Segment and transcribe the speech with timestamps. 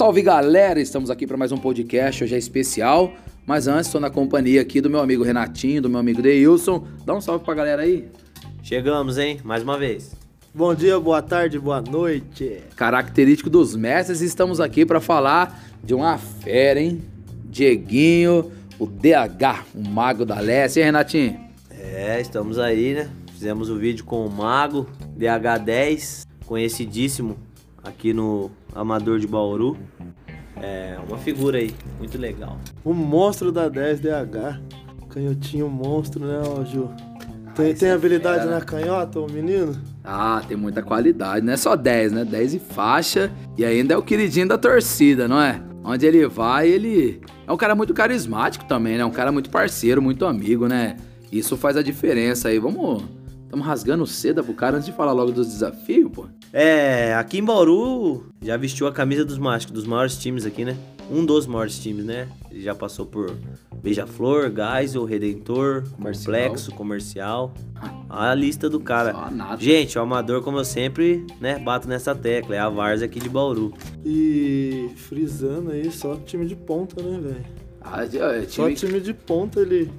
[0.00, 0.80] salve galera!
[0.80, 3.12] Estamos aqui para mais um podcast, hoje é especial,
[3.44, 6.86] mas antes estou na companhia aqui do meu amigo Renatinho, do meu amigo Deilson.
[7.04, 8.08] Dá um salve pra galera aí.
[8.62, 9.40] Chegamos, hein?
[9.44, 10.16] Mais uma vez.
[10.54, 12.62] Bom dia, boa tarde, boa noite.
[12.76, 17.02] Característico dos mestres, estamos aqui para falar de uma fera, hein?
[17.44, 20.78] Dieguinho, o DH, o mago da Leste.
[20.78, 21.38] Aí, Renatinho?
[21.78, 23.10] É, estamos aí, né?
[23.34, 27.36] Fizemos o vídeo com o Mago, DH10, conhecidíssimo
[27.82, 29.76] aqui no Amador de Bauru.
[30.62, 32.58] É uma figura aí, muito legal.
[32.84, 34.60] O monstro da 10DH.
[35.08, 36.88] Canhotinho monstro, né, ó, Ju?
[37.54, 38.50] Tem, tem habilidade fera.
[38.54, 39.76] na canhota, o menino?
[40.04, 42.24] Ah, tem muita qualidade, não é só 10, né?
[42.24, 45.60] 10 e faixa e ainda é o queridinho da torcida, não é?
[45.82, 49.04] Onde ele vai, ele é um cara muito carismático também, né?
[49.04, 50.96] Um cara muito parceiro, muito amigo, né?
[51.32, 52.58] Isso faz a diferença aí.
[52.58, 53.02] Vamos.
[53.50, 56.26] Estamos rasgando seda pro cara antes de falar logo dos desafios, pô.
[56.52, 60.76] É, aqui em Bauru já vestiu a camisa dos, ma- dos maiores times aqui, né?
[61.10, 62.28] Um dos maiores times, né?
[62.48, 63.34] Ele já passou por
[63.82, 66.24] Beija-Flor, Geisel, Redentor, Comercial.
[66.26, 67.52] Complexo, Comercial.
[68.08, 69.10] A lista do cara.
[69.14, 69.60] Só nada.
[69.60, 72.54] Gente, o Amador, como eu sempre, né, bato nessa tecla.
[72.54, 73.74] É a Varsa aqui de Bauru.
[74.06, 77.44] E frisando aí, só time de ponta, né, velho?
[77.82, 78.74] Ah, é, Só time...
[78.74, 79.90] time de ponta ele,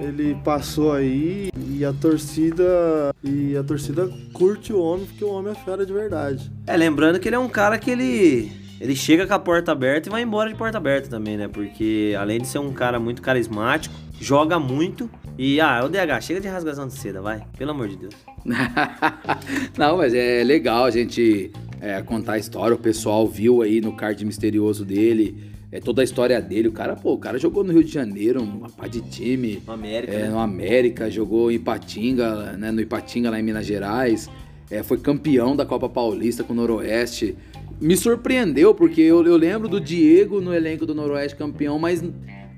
[0.00, 1.50] ele passou aí
[1.80, 3.14] e a torcida.
[3.24, 6.52] E a torcida curte o homem porque o homem é fera de verdade.
[6.66, 8.52] É, lembrando que ele é um cara que ele.
[8.78, 11.48] Ele chega com a porta aberta e vai embora de porta aberta também, né?
[11.48, 15.08] Porque além de ser um cara muito carismático, joga muito.
[15.38, 17.42] E, ah, é o DH, chega de rasgação de seda, vai.
[17.58, 18.14] Pelo amor de Deus.
[19.76, 22.74] Não, mas é legal a gente é, contar a história.
[22.74, 26.68] O pessoal viu aí no card misterioso dele, é, toda a história dele.
[26.68, 29.62] O cara, pô, o cara jogou no Rio de Janeiro, uma pá de time.
[29.66, 30.28] No América, É, né?
[30.30, 34.28] no América, jogou em Ipatinga, né, no Ipatinga lá em Minas Gerais.
[34.70, 37.36] É, foi campeão da Copa Paulista com o Noroeste.
[37.80, 42.04] Me surpreendeu, porque eu, eu lembro do Diego no elenco do Noroeste campeão, mas,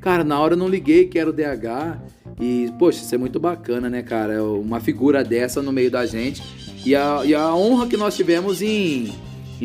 [0.00, 2.00] cara, na hora eu não liguei que era o DH.
[2.40, 4.42] E, poxa, isso é muito bacana, né, cara?
[4.42, 6.42] Uma figura dessa no meio da gente.
[6.84, 9.12] E a, e a honra que nós tivemos em,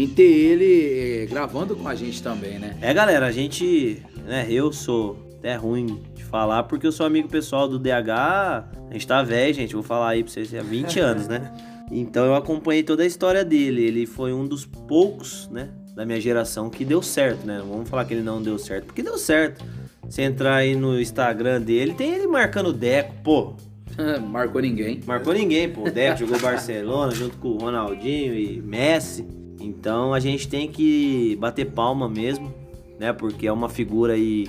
[0.04, 2.78] em ter ele é, gravando com a gente também, né?
[2.82, 7.28] É, galera, a gente, né, eu sou até ruim de falar porque eu sou amigo
[7.28, 11.00] pessoal do DH, a gente tá velho, gente, vou falar aí pra vocês há 20
[11.00, 11.52] anos, né?
[11.92, 16.22] Então eu acompanhei toda a história dele, ele foi um dos poucos, né, da minha
[16.22, 17.58] geração que deu certo, né?
[17.58, 19.66] Não vamos falar que ele não deu certo, porque deu certo.
[20.10, 23.54] Se entrar aí no Instagram dele, tem ele marcando o Deco, pô,
[24.30, 25.02] Marcou ninguém.
[25.06, 25.82] Marcou ninguém, pô.
[25.82, 29.26] O Deco jogou Barcelona junto com o Ronaldinho e Messi.
[29.60, 32.54] Então a gente tem que bater palma mesmo,
[33.00, 33.12] né?
[33.14, 34.48] Porque é uma figura aí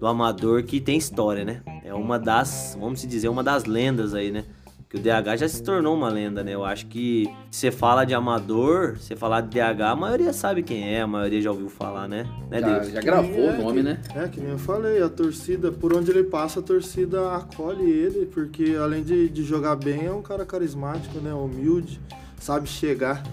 [0.00, 1.62] do amador que tem história, né?
[1.84, 4.44] É uma das, vamos se dizer, uma das lendas aí, né?
[4.88, 6.54] Que o DH já se tornou uma lenda, né?
[6.54, 10.62] Eu acho que se você fala de amador, você falar de DH, a maioria sabe
[10.62, 12.24] quem é, a maioria já ouviu falar, né?
[12.48, 14.00] Né, Já, já gravou É, o nome, que- né?
[14.14, 18.26] É, que nem eu falei, a torcida, por onde ele passa, a torcida acolhe ele,
[18.26, 21.34] porque além de, de jogar bem, é um cara carismático, né?
[21.34, 22.00] Humilde,
[22.38, 23.24] sabe chegar.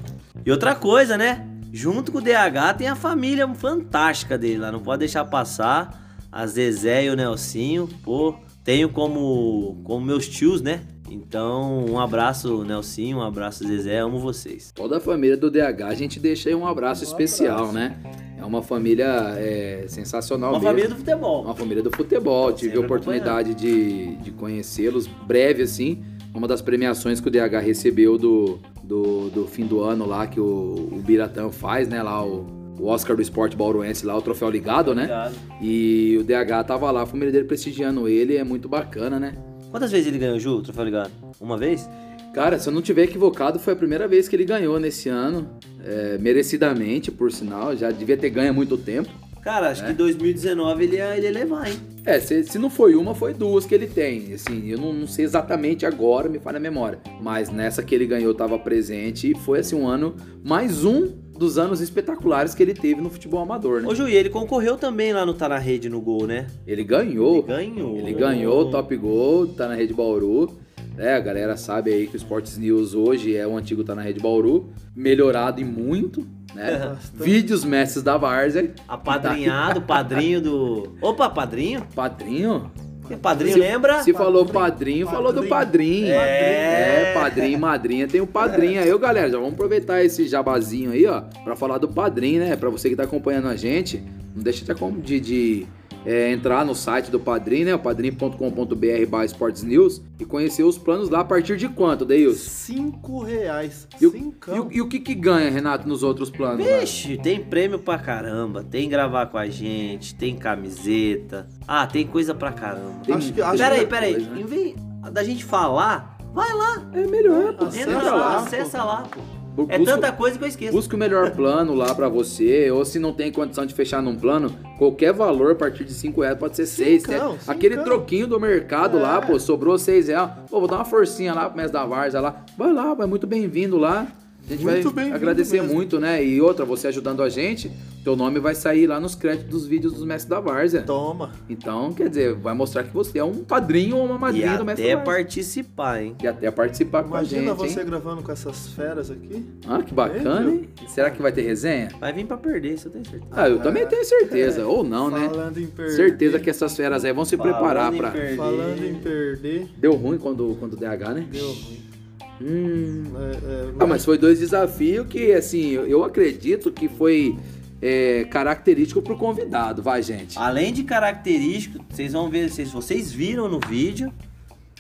[0.45, 1.47] E outra coisa, né?
[1.71, 4.71] Junto com o DH tem a família fantástica dele lá.
[4.71, 6.01] Não pode deixar passar.
[6.31, 7.88] A Zezé e o Nelsinho.
[8.03, 10.81] Pô, tenho como, como meus tios, né?
[11.09, 13.17] Então, um abraço, Nelsinho.
[13.17, 13.99] Um abraço, Zezé.
[13.99, 14.71] Amo vocês.
[14.73, 17.95] Toda a família do DH, a gente deixa aí um abraço especial, né?
[18.38, 20.69] É uma família é, sensacional Uma mesmo.
[20.69, 21.44] família do futebol.
[21.44, 22.51] Uma família do futebol.
[22.51, 26.03] Tive a oportunidade de, de conhecê-los breve, assim.
[26.33, 30.39] Uma das premiações que o DH recebeu do, do, do fim do ano lá, que
[30.39, 32.01] o, o Biratã faz, né?
[32.01, 32.45] Lá o,
[32.79, 35.03] o Oscar do Esporte Bauruense, lá o troféu ligado, né?
[35.03, 35.35] Obrigado.
[35.61, 39.33] E o DH tava lá, a família dele prestigiando ele, é muito bacana, né?
[39.69, 40.57] Quantas vezes ele ganhou, Ju?
[40.57, 41.11] o Troféu ligado?
[41.41, 41.89] Uma vez?
[42.33, 45.50] Cara, se eu não tiver equivocado, foi a primeira vez que ele ganhou nesse ano.
[45.83, 47.75] é, merecidamente, por sinal.
[47.75, 49.09] Já devia ter ganho há muito tempo.
[49.44, 51.78] Cara, acho que 2019 ele ia, ele ia levar, hein?
[52.06, 54.34] É, se, se não foi uma, foi duas que ele tem.
[54.34, 57.00] Assim, eu não, não sei exatamente agora, me falha a memória.
[57.22, 59.31] Mas nessa que ele ganhou, estava presente.
[59.31, 60.16] E foi, assim, um ano...
[60.44, 61.07] Mais um
[61.38, 63.88] dos anos espetaculares que ele teve no futebol amador, né?
[63.88, 66.48] Ô, Ju, e ele concorreu também lá no Tá na Rede no gol, né?
[66.66, 67.38] Ele ganhou.
[67.38, 67.98] Ele ganhou.
[67.98, 70.57] Ele ganhou o Top Gol, tá na Rede Bauru.
[70.98, 74.01] É, a galera sabe aí que o Sports News hoje é o antigo Tá na
[74.01, 74.69] Rede Bauru.
[74.96, 76.95] Melhorado e muito, né?
[77.13, 78.73] Vídeos mestres da Várzea.
[78.88, 80.95] Apadrinhado, padrinho do.
[81.01, 81.85] Opa, padrinho?
[81.95, 82.71] Padrinho?
[83.07, 84.01] Que padrinho Se- lembra?
[84.01, 86.13] Se falou padrinho, falou do padrinho.
[86.13, 87.11] É.
[87.11, 88.81] É, padrinho e madrinha tem o padrinho.
[88.81, 92.55] Aí, ô, galera, já vamos aproveitar esse jabazinho aí, ó, pra falar do padrinho, né?
[92.55, 94.01] Pra você que tá acompanhando a gente,
[94.33, 94.63] não deixa
[95.03, 95.67] de, de,
[96.05, 97.73] é, entrar no site do Padrim, né?
[97.75, 102.38] O padrim.com.br barra Sports News e conhecer os planos lá a partir de quanto, Deilson?
[102.50, 103.88] Cinco reais.
[104.01, 104.55] E, Cincão.
[104.55, 106.65] e o- e o que que ganha, Renato, nos outros planos?
[106.65, 106.79] lá?
[106.79, 108.63] Vixe, tem prêmio pra caramba.
[108.63, 111.47] Tem gravar com a gente, tem camiseta.
[111.67, 113.01] Ah, tem coisa pra caramba.
[113.05, 114.13] Tem Acho que- acho Peraí, peraí.
[114.15, 114.41] coisa, né?
[114.41, 114.75] Em vez
[115.11, 116.89] da gente falar, vai lá.
[116.94, 117.65] É melhor, pô.
[117.65, 119.19] Acessa Entra lá, lá, acessa lá, pô.
[119.67, 120.71] É busca- tanta coisa que eu esqueço.
[120.73, 124.15] Busque o melhor plano lá pra você, ou se não tem condição de fechar num
[124.15, 127.51] plano, qualquer valor a partir de 5 reais pode ser 6, Cincão, 7.
[127.51, 127.85] Aquele cincão.
[127.94, 129.21] troquinho do mercado lá, É.
[129.21, 130.31] pô, sobrou 6 reais.
[130.50, 132.44] Pô, vou dar uma forcinha lá pro mestre da Varza lá.
[132.57, 134.07] Vai lá, vai muito bem-vindo lá.
[134.45, 135.74] A gente Muito vai agradecer mesmo.
[135.74, 136.24] muito, né?
[136.24, 137.72] E outra, você ajudando a gente,
[138.04, 140.81] teu nome vai sair lá nos créditos dos vídeos dos mestres da Várzea.
[140.81, 141.31] Toma.
[141.50, 144.66] Então, quer dizer, vai mostrar que você é um padrinho ou uma E madrinha do
[144.66, 145.24] mestre até da Várzea.
[145.24, 146.16] participar, hein?
[146.22, 147.86] E até participar com a Imagina gente, você hein?
[147.86, 149.45] gravando com essas feras aqui.
[149.66, 150.69] Ah, que bacana, hein?
[150.89, 151.88] Será que vai ter resenha?
[151.98, 153.31] Vai vir pra perder, isso eu tenho certeza.
[153.31, 154.68] Ah, eu também tenho certeza.
[154.68, 155.30] Ou não, né?
[155.30, 155.92] Falando em perder.
[155.96, 158.12] Certeza que essas feras aí vão se Falando preparar pra.
[158.12, 158.36] perder.
[158.36, 161.28] Falando em perder, Deu ruim quando, quando DH, né?
[161.31, 161.93] deu ruim.
[162.41, 163.03] Hum.
[163.15, 167.38] É, é, Ah, mas foi dois desafios que, assim, eu eu acredito que foi
[167.81, 170.38] é, característico pro convidado, vai, gente.
[170.38, 174.12] Além de característico, vocês vão ver, vocês, vocês viram no vídeo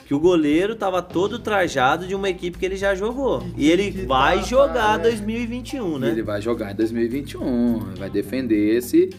[0.05, 3.45] que o goleiro tava todo trajado de uma equipe que ele já jogou.
[3.57, 5.03] E ele que vai jogar né?
[5.03, 6.09] 2021, né?
[6.09, 9.09] Ele vai jogar em 2021, vai defender esse.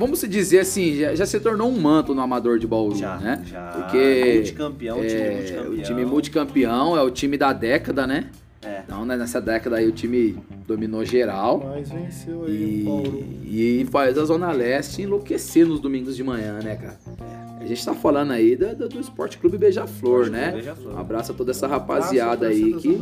[0.00, 3.18] Vamos se dizer assim, já, já se tornou um manto no amador de Bauru, Já,
[3.18, 3.42] né?
[3.44, 3.60] já.
[3.72, 5.72] Porque Multicampeão, time é, multicampeão.
[5.72, 8.30] o time multicampeão é o time da década, né?
[8.62, 8.82] É.
[8.84, 10.36] Então, né, nessa década aí o time
[10.66, 11.62] dominou geral.
[11.74, 13.24] Mas venceu aí o Paulo.
[13.44, 16.98] E, e faz a Zona Leste enlouquecer nos domingos de manhã, né, cara?
[17.60, 20.50] A gente tá falando aí da- da- do, Esporte Clube Beija-Flor, né?
[20.52, 20.94] Beija-Flor.
[20.94, 22.98] Um abraço a toda essa rapaziada aí que,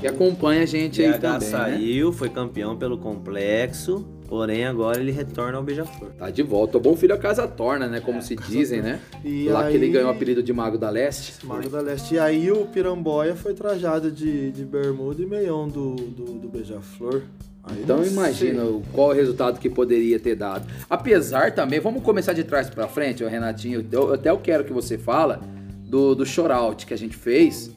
[0.00, 1.56] que acompanha a gente aí também, né?
[1.58, 6.12] saiu, foi campeão pelo complexo, porém agora ele retorna ao Beija-Flor.
[6.16, 6.78] Tá de volta.
[6.78, 8.00] O bom filho a casa torna, né?
[8.00, 9.00] Como se dizem, né?
[9.24, 11.44] E Lá que ele aí- ganhou o apelido de Mago da Leste.
[11.44, 12.14] Mago da Leste.
[12.14, 17.22] E aí o Piramboia foi trajado de, de bermuda e meião do, do, do Beija-Flor.
[17.64, 18.82] Aí Então imagina sei.
[18.92, 20.64] qual o resultado que poderia ter dado.
[20.88, 23.84] Apesar também, vamos começar de trás pra frente, Renatinho.
[23.90, 25.40] Eu, até eu quero que você fala
[25.84, 27.70] do, do shootout que a gente fez.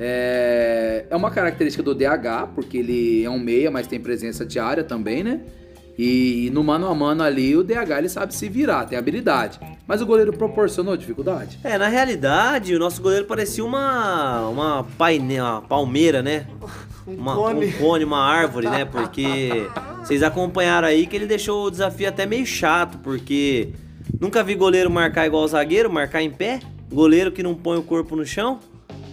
[0.00, 4.58] É, é uma característica do DH, porque ele é um meia, mas tem presença de
[4.58, 5.40] área também, né?
[5.98, 9.58] E no mano a mano ali, o DH ele sabe se virar, tem habilidade.
[9.84, 11.58] Mas o goleiro proporcionou dificuldade?
[11.64, 16.46] É, na realidade, o nosso goleiro parecia uma uma, paine, uma palmeira, né?
[17.08, 17.66] Uma, cone.
[17.68, 18.84] Um cone, uma árvore, né?
[18.84, 19.66] Porque
[20.00, 23.72] vocês acompanharam aí que ele deixou o desafio até meio chato, porque
[24.20, 26.60] nunca vi goleiro marcar igual o zagueiro, marcar em pé.
[26.92, 28.60] Goleiro que não põe o corpo no chão.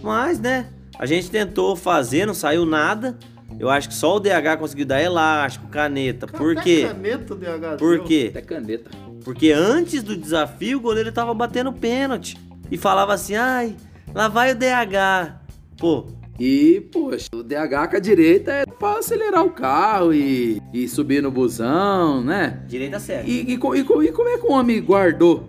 [0.02, 0.66] Mas, né?
[0.98, 3.16] A gente tentou fazer, não saiu nada.
[3.58, 6.26] Eu acho que só o DH conseguiu dar elástico, caneta.
[6.26, 6.84] Por Até quê?
[6.88, 8.26] caneta o DH Por quê?
[8.30, 8.90] Até caneta.
[9.24, 12.36] Porque antes do desafio, o goleiro tava batendo pênalti.
[12.70, 13.74] E falava assim, ai,
[14.14, 15.36] lá vai o DH.
[15.78, 16.06] Pô,
[16.38, 21.22] E, poxa, o DH com a direita é pra acelerar o carro e, e subir
[21.22, 22.62] no busão, né?
[22.66, 23.28] direita certa.
[23.28, 25.46] E, e, e e como é que o homem guardou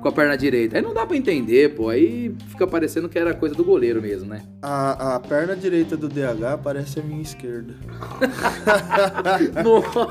[0.00, 0.76] com a perna direita?
[0.76, 1.88] Aí não dá pra entender, pô.
[1.88, 4.42] Aí fica parecendo que era coisa do goleiro mesmo, né?
[4.62, 7.74] A, a perna direita do DH parece a minha esquerda.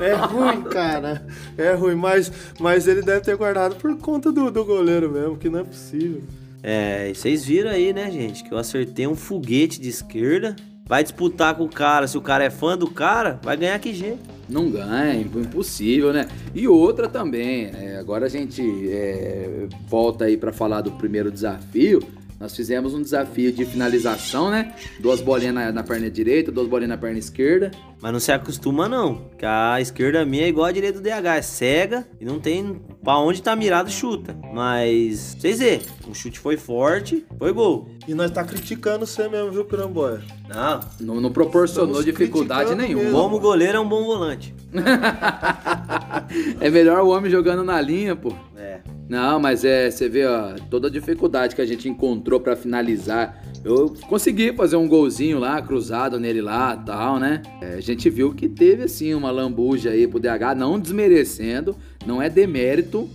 [0.00, 1.26] É ruim, cara.
[1.56, 5.48] É ruim, mas, mas ele deve ter guardado por conta do, do goleiro mesmo, que
[5.48, 6.22] não é possível.
[6.62, 10.54] É, e vocês viram aí, né, gente, que eu acertei um foguete de esquerda.
[10.86, 13.94] Vai disputar com o cara, se o cara é fã do cara, vai ganhar que
[13.94, 14.39] jeito.
[14.50, 16.26] Não ganha, é impossível, né?
[16.54, 22.02] E outra também, é, agora a gente é, volta aí pra falar do primeiro desafio.
[22.40, 24.74] Nós fizemos um desafio de finalização, né?
[24.98, 27.70] Duas bolinhas na, na perna direita, duas bolinhas na perna esquerda.
[28.00, 31.36] Mas não se acostuma não, que a esquerda minha é igual a direita do DH,
[31.36, 34.34] é cega e não tem pra onde tá mirado chuta.
[34.54, 37.90] Mas, vocês vê, o chute foi forte, foi gol.
[38.08, 40.22] E nós tá criticando você mesmo, viu, Piramboia?
[40.48, 43.02] Não, Não, não proporcionou Estamos dificuldade nenhuma.
[43.04, 43.18] mesmo.
[43.18, 44.54] Como goleiro é um bom volante.
[46.60, 48.32] É melhor o homem jogando na linha, pô.
[49.10, 53.42] Não, mas é, você vê ó, toda a dificuldade que a gente encontrou pra finalizar.
[53.64, 57.42] Eu consegui fazer um golzinho lá, cruzado nele lá tal, né?
[57.60, 61.74] É, a gente viu que teve assim uma lambuja aí pro DH, não desmerecendo,
[62.06, 63.10] não é demérito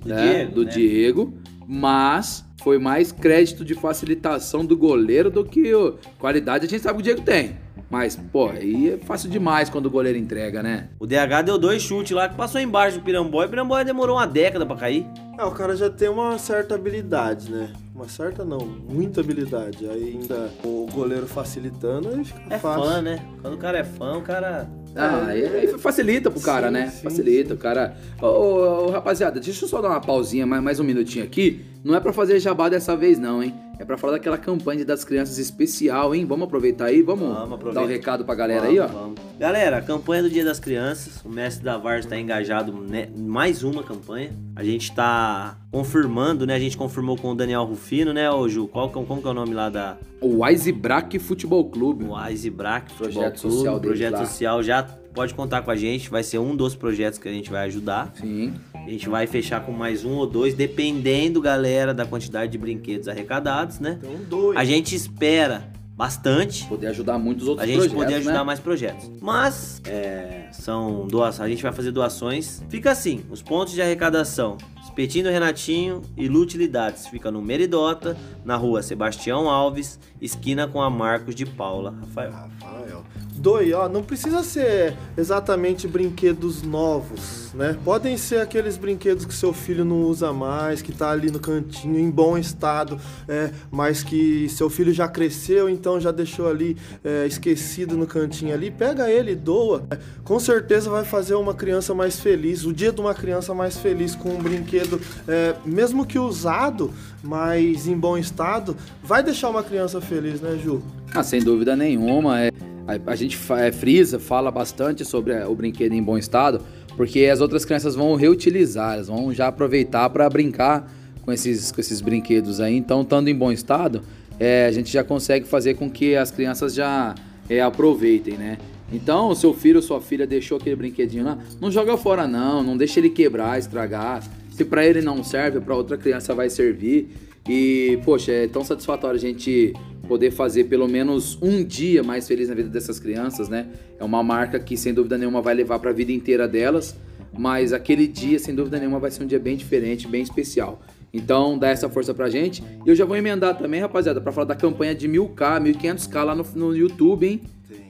[0.00, 0.70] Do né, Diego, do né?
[0.70, 1.34] Diego,
[1.68, 6.94] mas foi mais crédito de facilitação do goleiro do que o- qualidade a gente sabe
[6.96, 7.56] que o Diego tem.
[7.92, 10.88] Mas, pô, aí é fácil demais quando o goleiro entrega, né?
[10.98, 13.44] O DH deu dois chutes lá que passou embaixo do Piramboy.
[13.44, 15.06] O Piramboy demorou uma década pra cair.
[15.38, 17.70] É, o cara já tem uma certa habilidade, né?
[17.94, 19.86] Uma certa não, muita habilidade.
[19.86, 22.82] Aí ainda o goleiro facilitando, aí fica É fácil.
[22.82, 23.22] fã, né?
[23.42, 26.86] Quando o cara é fã, o cara Ah, aí, aí facilita pro cara, Sim, né?
[26.88, 27.94] sim, facilita, o cara.
[28.22, 31.62] Ô, ô, ô, rapaziada, deixa eu só dar uma pausinha, mais, mais um minutinho aqui.
[31.84, 33.52] Não é pra fazer jabá dessa vez, não, hein?
[33.78, 36.24] É pra falar daquela campanha das crianças especial, hein?
[36.24, 37.86] Vamos aproveitar aí, vamos, Vamos dar um aproveitar.
[37.88, 38.86] recado pra galera Vamos, aí, ó.
[38.86, 39.14] vamos.
[39.38, 41.20] Galera, a campanha do Dia das Crianças.
[41.24, 44.30] O mestre da Vars está engajado né, em mais uma campanha.
[44.54, 46.54] A gente está confirmando, né?
[46.54, 48.68] A gente confirmou com o Daniel Rufino, né, ô Ju?
[48.68, 52.04] Qual, que é o- como que é o nome lá da O Wisebrack Futebol Clube.
[52.04, 53.56] o Eisebrack Futebol Projeto Clube?
[53.56, 54.18] social projeto lá.
[54.26, 56.10] social já pode contar com a gente.
[56.10, 58.12] Vai ser um dos projetos que a gente vai ajudar.
[58.14, 58.54] Sim.
[58.74, 63.08] A gente vai fechar com mais um ou dois, dependendo, galera, da quantidade de brinquedos
[63.08, 63.98] arrecadados, né?
[64.02, 64.58] Então, dois.
[64.58, 68.44] A gente espera bastante Poder ajudar muitos outros a gente projetos, poder ajudar né?
[68.44, 69.10] mais projetos.
[69.20, 72.62] Mas é, são doações, a gente vai fazer doações.
[72.68, 74.56] Fica assim, os pontos de arrecadação.
[74.82, 77.06] Espetinho do Renatinho e Lutilidades.
[77.06, 81.94] Fica no Meridota, na rua Sebastião Alves, esquina com a Marcos de Paula.
[82.00, 82.32] Rafael.
[82.32, 83.04] Rafael.
[83.34, 87.76] Dois, ó, não precisa ser exatamente brinquedos novos, né?
[87.84, 91.98] Podem ser aqueles brinquedos que seu filho não usa mais, que tá ali no cantinho,
[91.98, 97.26] em bom estado, é, mas que seu filho já cresceu, então já deixou ali é,
[97.26, 98.70] esquecido no cantinho ali.
[98.70, 99.86] Pega ele, doa.
[99.90, 103.76] É, com certeza vai fazer uma criança mais feliz, o dia de uma criança mais
[103.76, 109.62] feliz com um brinquedo, é, mesmo que usado, mas em bom estado, vai deixar uma
[109.62, 110.82] criança feliz, né, Ju?
[111.14, 112.40] Ah, sem dúvida nenhuma.
[112.40, 112.50] É,
[112.86, 116.60] a, a gente é, frisa, fala bastante sobre é, o brinquedo em bom estado,
[116.96, 120.90] porque as outras crianças vão reutilizar, elas vão já aproveitar para brincar
[121.22, 122.76] com esses, com esses brinquedos aí.
[122.76, 124.02] Então, estando em bom estado,
[124.38, 127.14] é, a gente já consegue fazer com que as crianças já
[127.48, 128.58] é, aproveitem, né?
[128.92, 132.76] Então, seu filho ou sua filha deixou aquele brinquedinho lá, não joga fora não, não
[132.76, 134.22] deixa ele quebrar, estragar.
[134.50, 137.08] Se para ele não serve, para outra criança vai servir.
[137.48, 139.72] E, poxa, é tão satisfatório a gente
[140.06, 143.66] poder fazer pelo menos um dia mais feliz na vida dessas crianças, né?
[143.98, 146.96] É uma marca que sem dúvida nenhuma vai levar para a vida inteira delas,
[147.36, 150.80] mas aquele dia sem dúvida nenhuma vai ser um dia bem diferente, bem especial.
[151.12, 152.62] Então dá essa força pra gente.
[152.84, 156.34] E eu já vou emendar também, rapaziada, para falar da campanha de 1000k, 1500k lá
[156.34, 157.40] no, no YouTube, hein?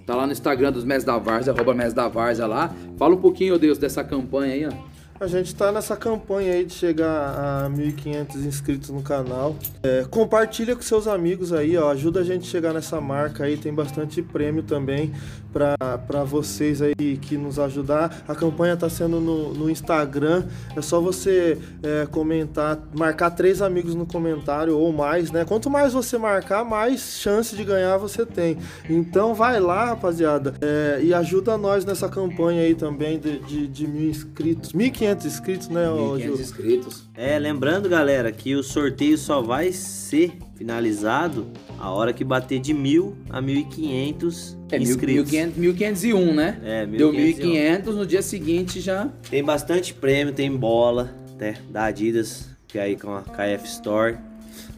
[0.04, 2.74] Tá lá no Instagram dos Mestres da Várzea, arroba Mestres da Várzea lá.
[2.96, 4.91] Fala um pouquinho, Deus, dessa campanha aí, ó.
[5.22, 9.54] A gente tá nessa campanha aí de chegar a 1.500 inscritos no canal.
[9.80, 11.92] É, compartilha com seus amigos aí, ó.
[11.92, 13.56] Ajuda a gente a chegar nessa marca aí.
[13.56, 15.12] Tem bastante prêmio também
[15.52, 18.24] para vocês aí que nos ajudar.
[18.26, 20.44] A campanha tá sendo no, no Instagram.
[20.74, 25.44] É só você é, comentar, marcar três amigos no comentário ou mais, né?
[25.44, 28.58] Quanto mais você marcar, mais chance de ganhar você tem.
[28.90, 33.86] Então vai lá, rapaziada, é, e ajuda nós nessa campanha aí também de, de, de
[33.86, 34.72] mil inscritos.
[34.72, 36.42] 1.500 inscritos, né, ô, 1500 Ju?
[36.42, 37.02] inscritos.
[37.14, 41.46] É, lembrando, galera, que o sorteio só vai ser finalizado
[41.78, 45.30] a hora que bater de mil a 1.500 É, mil- inscritos.
[45.32, 46.58] 1500, 1501, né?
[46.64, 47.52] É, Deu 1501.
[47.52, 49.08] 1500, no dia seguinte já.
[49.30, 54.16] Tem bastante prêmio, tem bola, né, da Adidas, que é aí com a KF Store.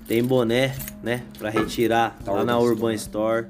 [0.08, 3.46] Tem boné, né, pra retirar Da lá na Urban Urban Store.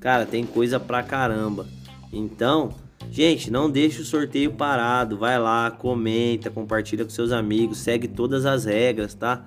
[0.00, 1.66] Cara, tem coisa pra caramba.
[2.12, 2.72] Então,
[3.10, 5.16] gente, não deixe o sorteio parado.
[5.16, 9.44] Vai lá, comenta, compartilha com seus amigos, segue todas as regras, tá?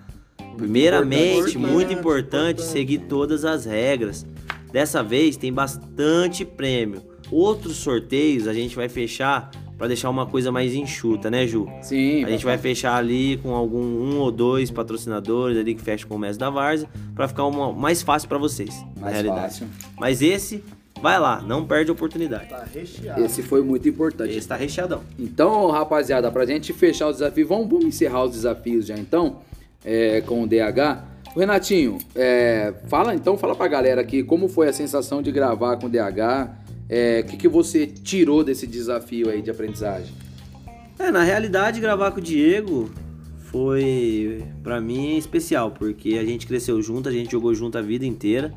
[0.57, 4.25] Primeiramente, muito importante, seguir todas as regras.
[4.71, 7.01] Dessa vez tem bastante prêmio.
[7.31, 11.67] Outros sorteios a gente vai fechar pra deixar uma coisa mais enxuta, né, Ju?
[11.81, 12.23] Sim.
[12.23, 16.15] A gente vai fechar ali com algum um ou dois patrocinadores ali que fecha com
[16.15, 19.41] o mestre da Várzea pra ficar uma, mais fácil pra vocês, na mais realidade.
[19.41, 19.67] fácil.
[19.99, 20.63] Mas esse,
[21.01, 22.49] vai lá, não perde a oportunidade.
[22.49, 23.23] Tá recheado.
[23.23, 24.37] Esse foi muito importante.
[24.37, 25.01] Esse tá recheadão.
[25.17, 29.39] Então, rapaziada, pra gente fechar o desafio, vamos, vamos encerrar os desafios já então,
[29.83, 31.09] é, com o DH.
[31.35, 35.77] O Renatinho, é, fala então, fala pra galera aqui como foi a sensação de gravar
[35.77, 36.51] com o DH,
[36.89, 40.13] é, o que, que você tirou desse desafio aí de aprendizagem?
[40.99, 42.91] É, na realidade, gravar com o Diego
[43.45, 48.05] foi, pra mim, especial, porque a gente cresceu junto, a gente jogou junto a vida
[48.05, 48.53] inteira.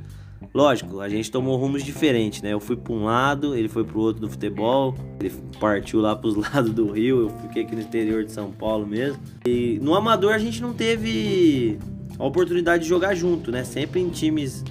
[0.53, 2.53] Lógico, a gente tomou rumos diferentes, né?
[2.53, 6.35] Eu fui pra um lado, ele foi pro outro do futebol, ele partiu lá pros
[6.37, 9.19] lados do Rio, eu fiquei aqui no interior de São Paulo mesmo.
[9.47, 11.79] E no Amador a gente não teve
[12.19, 13.65] a oportunidade de jogar junto, né?
[13.65, 14.65] Sempre em times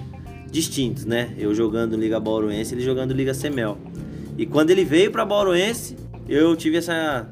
[0.50, 1.34] distintos, né?
[1.36, 3.76] Eu jogando Liga Bauruense, ele jogando Liga Semel.
[4.38, 5.96] E quando ele veio pra Bauruense,
[6.28, 7.28] eu tive essa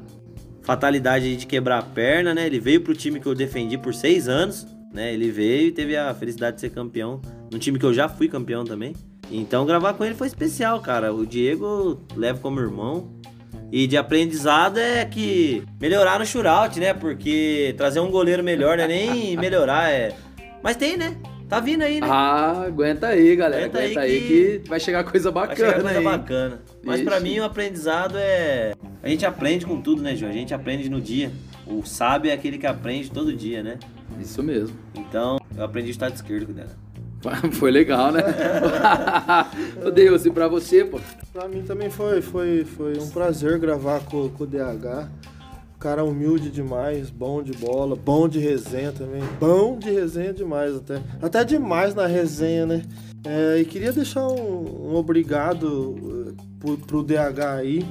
[0.61, 2.45] fatalidade de quebrar a perna, né?
[2.45, 5.13] Ele veio pro time que eu defendi por seis anos, né?
[5.13, 7.21] Ele veio e teve a felicidade de ser campeão
[7.53, 8.93] num time que eu já fui campeão também.
[9.31, 11.13] Então gravar com ele foi especial, cara.
[11.13, 13.09] O Diego leva como irmão.
[13.71, 16.93] E de aprendizado é que melhorar no shootout, né?
[16.93, 20.13] Porque trazer um goleiro melhor não é nem melhorar, é.
[20.61, 21.17] Mas tem, né?
[21.49, 22.07] Tá vindo aí, né?
[22.09, 23.65] Ah, aguenta aí, galera.
[23.65, 24.69] Aguenta Aguenta, aí aí, que- que...
[24.69, 26.03] vai chegar coisa Vai bacana chegar coisa aí.
[26.05, 26.61] bacana.
[26.83, 27.23] Mas pra Ixi.
[27.23, 28.73] mim o aprendizado é.
[29.01, 30.31] A gente aprende com tudo, né, João?
[30.31, 31.31] A gente aprende no dia.
[31.67, 33.77] O sábio é aquele que aprende todo dia, né?
[34.19, 34.75] Isso mesmo.
[34.95, 36.82] Então, eu aprendi a estar de esquerdo com ela.
[37.53, 38.21] Foi legal, né?
[39.85, 40.99] Ô Deus, e pra você, pô?
[41.31, 45.09] Pra mim também foi, foi, foi um prazer gravar com, com o DH.
[45.79, 49.21] Cara humilde demais, bom de bola, bom de resenha também.
[49.39, 51.01] Bom de resenha demais até.
[51.21, 52.83] Até demais na resenha, né?
[53.25, 55.95] É, e queria deixar um, um obrigado
[56.29, 57.85] eh, pro, pro DH aí.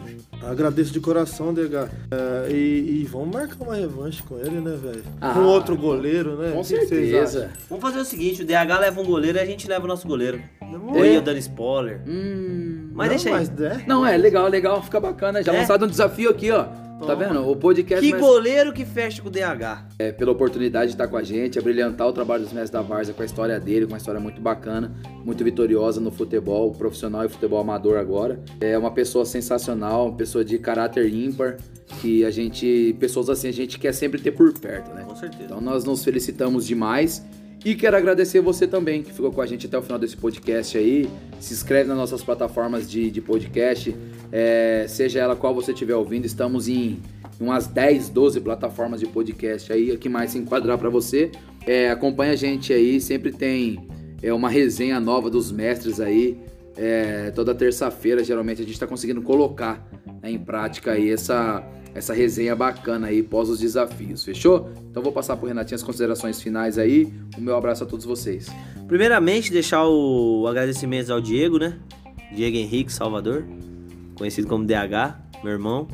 [0.49, 1.88] Agradeço de coração, DH.
[2.11, 5.02] É, e, e vamos marcar uma revanche com ele, né, velho?
[5.20, 6.52] Ah, com outro goleiro, né?
[6.52, 7.50] Com certeza.
[7.68, 10.06] Vamos fazer o seguinte: o DH leva um goleiro e a gente leva o nosso
[10.06, 10.40] goleiro.
[10.61, 10.88] acham?
[10.88, 12.00] Ou ia dando spoiler.
[12.06, 12.90] Hum.
[12.94, 13.34] Mas Não, deixa aí.
[13.34, 15.42] Mas, é, Não, é legal, legal, fica bacana.
[15.42, 15.61] Já É?
[15.61, 16.66] lançado um desafio aqui, ó.
[17.06, 17.26] Tá Toma.
[17.28, 17.49] vendo?
[17.50, 19.87] O podcast Que mais- goleiro que fecha com o DH?
[19.99, 22.80] é, pela oportunidade de estar com a gente, a brilhantar o trabalho dos mestres da
[22.82, 24.92] Várzea com a história dele, com uma história muito bacana,
[25.25, 28.40] muito vitoriosa no futebol profissional e futebol amador agora.
[28.61, 31.56] É uma pessoa sensacional, uma pessoa de caráter ímpar,
[32.00, 35.04] que a gente, pessoas assim, a gente quer sempre ter por perto, né?
[35.06, 35.44] Com certeza.
[35.44, 37.23] Então nós nos felicitamos demais.
[37.64, 40.76] E quero agradecer você também, que ficou com a gente até o final desse podcast
[40.76, 41.09] aí.
[41.38, 43.95] Se inscreve nas nossas plataformas de, de podcast,
[44.33, 46.25] é, seja ela qual você estiver ouvindo.
[46.25, 47.00] Estamos em
[47.38, 51.31] umas 10, 12 plataformas de podcast aí, a que mais se enquadrar para você.
[51.64, 53.87] É, acompanha a gente aí, sempre tem
[54.21, 56.40] é, uma resenha nova dos mestres aí.
[56.76, 59.87] É, toda terça-feira, geralmente, a gente está conseguindo colocar
[60.23, 61.62] né, em prática aí essa,
[61.95, 64.71] essa resenha bacana aí pós os desafios, fechou?
[64.91, 67.12] Então vou passar pro Renatinho as considerações finais aí.
[67.37, 68.49] O meu abraço a todos vocês.
[68.88, 71.79] Primeiramente, deixar o agradecimento ao Diego, né?
[72.35, 73.45] Diego Henrique Salvador,
[74.17, 75.87] conhecido como DH, meu irmão.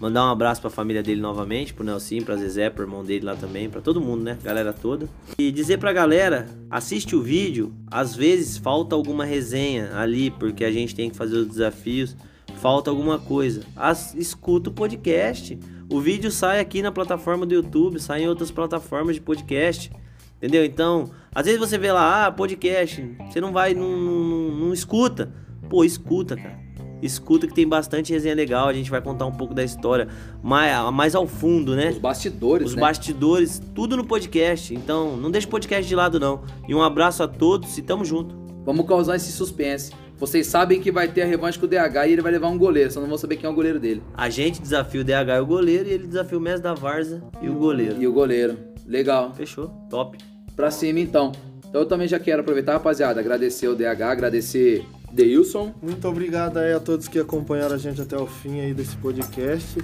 [0.00, 3.34] Mandar um abraço pra família dele novamente, pro Nelson, pra Zezé, pro irmão dele lá
[3.34, 4.36] também, pra todo mundo, né?
[4.42, 5.08] Galera toda.
[5.38, 10.70] E dizer pra galera, assiste o vídeo, às vezes falta alguma resenha ali, porque a
[10.70, 12.14] gente tem que fazer os desafios,
[12.56, 13.62] falta alguma coisa.
[13.74, 15.58] As- escuta o podcast.
[15.90, 19.90] O vídeo sai aqui na plataforma do YouTube, sai em outras plataformas de podcast.
[20.36, 20.62] Entendeu?
[20.64, 25.32] Então, às vezes você vê lá, ah, podcast, você não vai, não, não, não escuta.
[25.70, 26.65] Pô, escuta, cara.
[27.06, 30.08] Escuta que tem bastante resenha legal, a gente vai contar um pouco da história
[30.42, 31.90] mais, mais ao fundo, né?
[31.90, 32.80] Os bastidores, Os né?
[32.80, 34.74] bastidores, tudo no podcast.
[34.74, 36.42] Então, não deixa o podcast de lado, não.
[36.68, 38.34] E um abraço a todos e tamo junto.
[38.64, 39.92] Vamos causar esse suspense.
[40.18, 42.56] Vocês sabem que vai ter a revanche com o DH e ele vai levar um
[42.56, 44.02] goleiro, só não vão saber quem é o goleiro dele.
[44.14, 47.22] A gente desafia o DH e o goleiro, e ele desafia o mestre da Varza
[47.42, 48.00] e o goleiro.
[48.00, 48.56] E o goleiro.
[48.86, 49.34] Legal.
[49.34, 49.68] Fechou?
[49.90, 50.16] Top.
[50.56, 51.32] Pra cima então.
[51.68, 55.74] Então eu também já quero aproveitar, rapaziada, agradecer o DH, agradecer Deilson.
[55.82, 59.82] Muito obrigado aí a todos que acompanharam a gente até o fim aí desse podcast.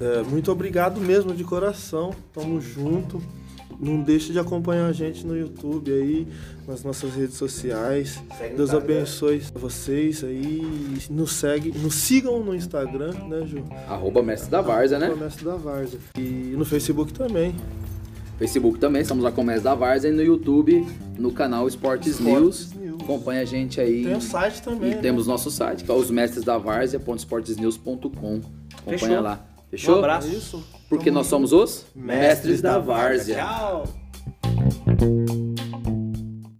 [0.00, 2.14] É, muito obrigado mesmo de coração.
[2.32, 3.22] Tamo junto.
[3.78, 6.28] Não deixe de acompanhar a gente no YouTube aí,
[6.68, 8.22] nas nossas redes sociais.
[8.56, 10.62] Deus abençoe vocês aí.
[11.10, 13.64] Nos segue, nos sigam no Instagram, né, Ju?
[13.88, 15.10] Arroba Mestre da Várzea, né?
[15.10, 15.98] Comércio da Várzea.
[16.16, 17.56] E no Facebook também.
[18.38, 20.86] Facebook também, estamos lá com o Mestre da Várzea e no YouTube,
[21.18, 22.81] no canal Esportes Esportes News.
[23.02, 24.04] Acompanha a gente aí.
[24.04, 24.92] Tem o site também.
[24.92, 25.00] E né?
[25.00, 28.08] temos nosso site, que é osmestresdavárzea.esportesnews.com.
[28.08, 29.20] Acompanha Fechou.
[29.20, 29.40] lá.
[29.70, 29.96] Fechou?
[29.96, 30.28] Um abraço.
[30.28, 30.64] Isso.
[30.88, 33.36] Porque nós somos os Mestres da Várzea.
[33.36, 34.01] Tchau.